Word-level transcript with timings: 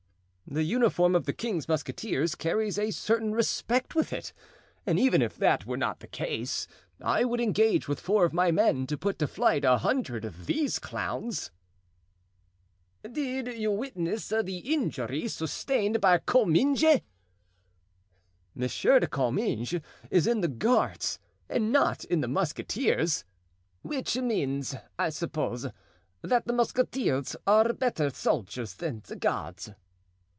"The 0.47 0.63
uniform 0.63 1.15
of 1.15 1.23
the 1.25 1.31
king's 1.31 1.69
musketeers 1.69 2.35
carries 2.35 2.77
a 2.77 2.91
certain 2.91 3.31
respect 3.31 3.95
with 3.95 4.11
it, 4.11 4.33
and 4.85 4.99
even 4.99 5.21
if 5.21 5.37
that 5.37 5.65
were 5.65 5.77
not 5.77 6.01
the 6.01 6.07
case 6.07 6.67
I 7.01 7.23
would 7.23 7.39
engage 7.39 7.87
with 7.87 8.01
four 8.01 8.25
of 8.25 8.33
my 8.33 8.51
men 8.51 8.85
to 8.87 8.97
put 8.97 9.17
to 9.19 9.29
flight 9.29 9.63
a 9.63 9.77
hundred 9.77 10.25
of 10.25 10.47
these 10.47 10.77
clowns." 10.77 11.51
"Did 13.09 13.47
you 13.57 13.71
witness 13.71 14.27
the 14.27 14.57
injury 14.73 15.29
sustained 15.29 16.01
by 16.01 16.17
Comminges?" 16.17 16.99
"Monsieur 18.53 18.99
de 18.99 19.07
Comminges 19.07 19.79
is 20.09 20.27
in 20.27 20.41
the 20.41 20.49
guards 20.49 21.17
and 21.47 21.71
not 21.71 22.03
in 22.03 22.19
the 22.19 22.27
musketeers——" 22.27 23.23
"Which 23.83 24.17
means, 24.17 24.75
I 24.99 25.11
suppose, 25.11 25.67
that 26.21 26.45
the 26.45 26.51
musketeers 26.53 27.37
are 27.47 27.71
better 27.71 28.09
soldiers 28.09 28.73
than 28.73 29.01
the 29.05 29.15
guards." 29.15 29.71